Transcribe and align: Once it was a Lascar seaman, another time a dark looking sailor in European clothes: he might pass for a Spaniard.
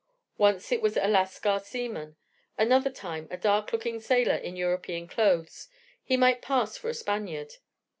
Once 0.39 0.71
it 0.71 0.81
was 0.81 0.97
a 0.97 1.07
Lascar 1.07 1.59
seaman, 1.59 2.15
another 2.57 2.89
time 2.89 3.27
a 3.29 3.37
dark 3.37 3.71
looking 3.71 3.99
sailor 3.99 4.33
in 4.33 4.55
European 4.55 5.07
clothes: 5.07 5.67
he 6.03 6.17
might 6.17 6.41
pass 6.41 6.75
for 6.75 6.89
a 6.89 6.93
Spaniard. 6.95 7.53